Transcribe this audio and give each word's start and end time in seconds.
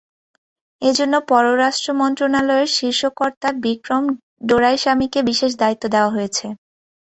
এ 0.81 0.91
জন্য 0.97 1.13
পররাষ্ট্র 1.29 1.89
মন্ত্রণালয়ের 2.01 2.69
শীর্ষ 2.77 3.01
কর্তা 3.19 3.49
বিক্রম 3.63 4.03
ডোরাইস্বামীকে 4.47 5.19
বিশেষ 5.29 5.51
দায়িত্ব 5.61 5.83
দেওয়া 5.93 6.13
হয়েছে। 6.15 6.45